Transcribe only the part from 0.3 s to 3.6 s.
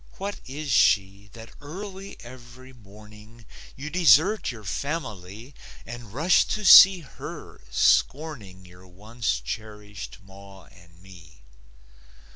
is she That early every morning